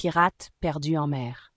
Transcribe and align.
pirates 0.00 0.50
perdus 0.60 0.96
en 0.96 1.06
mer. 1.06 1.52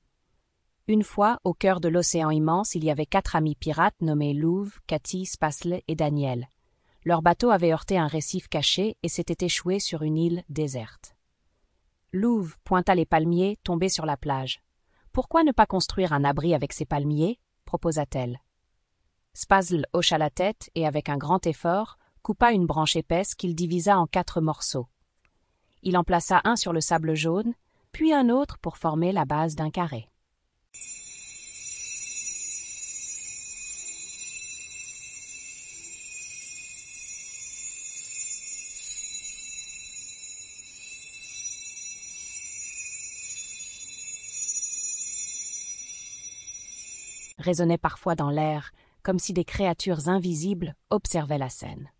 Une 0.89 1.03
fois, 1.03 1.39
au 1.45 1.53
cœur 1.53 1.79
de 1.79 1.87
l'océan 1.87 2.29
immense, 2.29 2.75
il 2.75 2.83
y 2.83 2.91
avait 2.91 3.05
quatre 3.05 3.37
amis 3.37 3.55
pirates 3.55 4.01
nommés 4.01 4.33
Louve, 4.33 4.81
Cathy, 4.85 5.25
Spasle 5.25 5.79
et 5.87 5.95
Daniel. 5.95 6.49
Leur 7.05 7.21
bateau 7.21 7.51
avait 7.51 7.71
heurté 7.71 7.97
un 7.97 8.07
récif 8.07 8.49
caché 8.49 8.97
et 9.01 9.07
s'était 9.07 9.45
échoué 9.45 9.79
sur 9.79 10.01
une 10.01 10.17
île 10.17 10.43
déserte. 10.49 11.15
Louve 12.11 12.57
pointa 12.65 12.95
les 12.95 13.05
palmiers 13.05 13.59
tombés 13.63 13.87
sur 13.87 14.05
la 14.05 14.17
plage. 14.17 14.61
Pourquoi 15.13 15.45
ne 15.45 15.53
pas 15.53 15.65
construire 15.65 16.11
un 16.11 16.25
abri 16.25 16.53
avec 16.53 16.73
ces 16.73 16.83
palmiers? 16.83 17.39
proposa-t-elle. 17.63 18.41
Spasle 19.33 19.85
hocha 19.93 20.17
la 20.17 20.29
tête 20.29 20.69
et, 20.75 20.85
avec 20.85 21.07
un 21.07 21.17
grand 21.17 21.47
effort, 21.47 21.97
coupa 22.23 22.51
une 22.51 22.65
branche 22.65 22.97
épaisse 22.97 23.35
qu'il 23.35 23.55
divisa 23.55 23.97
en 23.97 24.05
quatre 24.05 24.41
morceaux. 24.41 24.89
Il 25.81 25.97
en 25.97 26.03
plaça 26.03 26.41
un 26.43 26.57
sur 26.57 26.73
le 26.73 26.81
sable 26.81 27.15
jaune, 27.15 27.53
puis 27.93 28.11
un 28.11 28.29
autre 28.29 28.57
pour 28.57 28.77
former 28.77 29.13
la 29.13 29.23
base 29.23 29.55
d'un 29.55 29.69
carré. 29.69 30.09
résonnait 47.43 47.77
parfois 47.77 48.15
dans 48.15 48.29
l'air, 48.29 48.71
comme 49.03 49.19
si 49.19 49.33
des 49.33 49.43
créatures 49.43 50.07
invisibles 50.07 50.75
observaient 50.89 51.37
la 51.37 51.49
scène. 51.49 51.91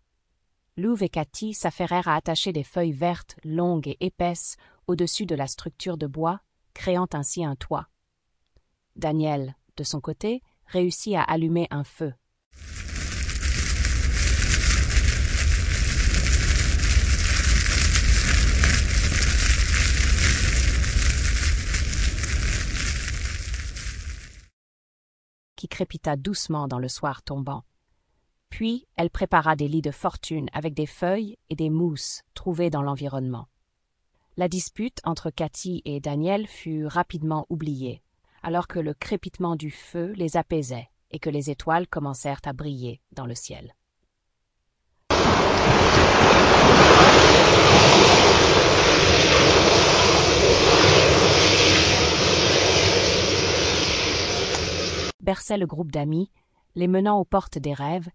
Louve 0.77 1.03
et 1.03 1.09
Cathy 1.09 1.53
s'affairèrent 1.53 2.07
à 2.07 2.15
attacher 2.15 2.53
des 2.53 2.63
feuilles 2.63 2.93
vertes, 2.93 3.35
longues 3.43 3.89
et 3.89 3.97
épaisses 3.99 4.55
au-dessus 4.87 5.25
de 5.25 5.35
la 5.35 5.47
structure 5.47 5.97
de 5.97 6.07
bois, 6.07 6.41
créant 6.73 7.07
ainsi 7.13 7.43
un 7.43 7.55
toit. 7.55 7.87
Daniel, 8.95 9.55
de 9.77 9.83
son 9.83 10.01
côté, 10.01 10.41
réussit 10.67 11.15
à 11.15 11.23
allumer 11.23 11.67
un 11.71 11.83
feu. 11.83 12.13
qui 25.63 25.69
crépita 25.69 26.17
doucement 26.17 26.67
dans 26.67 26.77
le 26.77 26.89
soir 26.89 27.23
tombant. 27.23 27.63
Puis 28.49 28.85
elle 28.97 29.09
prépara 29.09 29.55
des 29.55 29.69
lits 29.69 29.81
de 29.81 29.91
fortune 29.91 30.49
avec 30.51 30.73
des 30.73 30.85
feuilles 30.85 31.37
et 31.49 31.55
des 31.55 31.69
mousses 31.69 32.23
trouvées 32.33 32.69
dans 32.69 32.81
l'environnement. 32.81 33.47
La 34.35 34.47
dispute 34.47 34.99
entre 35.03 35.29
Cathy 35.29 35.81
et 35.85 35.99
Daniel 35.99 36.47
fut 36.47 36.87
rapidement 36.87 37.45
oubliée, 37.49 38.01
alors 38.41 38.67
que 38.67 38.79
le 38.79 38.93
crépitement 38.93 39.55
du 39.55 39.69
feu 39.69 40.13
les 40.15 40.37
apaisait 40.37 40.89
et 41.11 41.19
que 41.19 41.29
les 41.29 41.51
étoiles 41.51 41.87
commencèrent 41.87 42.41
à 42.45 42.53
briller 42.53 43.01
dans 43.11 43.25
le 43.25 43.35
ciel. 43.35 43.75
berçait 55.23 55.57
le 55.57 55.65
groupe 55.65 55.91
d'amis, 55.91 56.29
les 56.75 56.87
menant 56.87 57.17
aux 57.17 57.25
portes 57.25 57.57
des 57.57 57.73
rêves, 57.73 58.09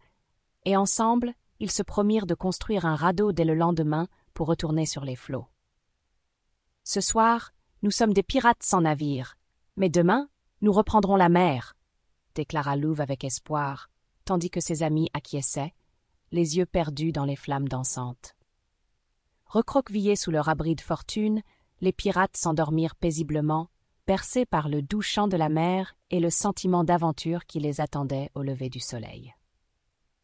et 0.64 0.76
ensemble, 0.76 1.32
ils 1.58 1.70
se 1.70 1.82
promirent 1.82 2.26
de 2.26 2.34
construire 2.34 2.84
un 2.84 2.94
radeau 2.94 3.32
dès 3.32 3.44
le 3.44 3.54
lendemain 3.54 4.08
pour 4.34 4.46
retourner 4.46 4.86
sur 4.86 5.04
les 5.04 5.16
flots. 5.16 5.46
Ce 6.90 7.02
soir, 7.02 7.52
nous 7.82 7.90
sommes 7.90 8.14
des 8.14 8.22
pirates 8.22 8.62
sans 8.62 8.80
navire, 8.80 9.36
mais 9.76 9.90
demain, 9.90 10.30
nous 10.62 10.72
reprendrons 10.72 11.16
la 11.16 11.28
mer, 11.28 11.76
déclara 12.34 12.76
Louve 12.76 13.02
avec 13.02 13.24
espoir, 13.24 13.90
tandis 14.24 14.48
que 14.48 14.62
ses 14.62 14.82
amis 14.82 15.10
acquiesçaient, 15.12 15.74
les 16.32 16.56
yeux 16.56 16.64
perdus 16.64 17.12
dans 17.12 17.26
les 17.26 17.36
flammes 17.36 17.68
dansantes. 17.68 18.34
Recroquevillés 19.44 20.16
sous 20.16 20.30
leur 20.30 20.48
abri 20.48 20.76
de 20.76 20.80
fortune, 20.80 21.42
les 21.82 21.92
pirates 21.92 22.38
s'endormirent 22.38 22.96
paisiblement, 22.96 23.68
bercés 24.06 24.46
par 24.46 24.70
le 24.70 24.80
doux 24.80 25.02
chant 25.02 25.28
de 25.28 25.36
la 25.36 25.50
mer 25.50 25.94
et 26.08 26.20
le 26.20 26.30
sentiment 26.30 26.84
d'aventure 26.84 27.44
qui 27.44 27.60
les 27.60 27.82
attendait 27.82 28.30
au 28.34 28.42
lever 28.42 28.70
du 28.70 28.80
soleil. 28.80 29.34